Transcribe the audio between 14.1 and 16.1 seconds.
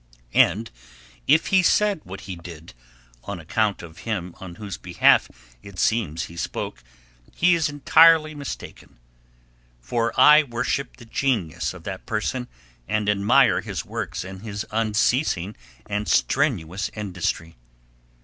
and his unceasing and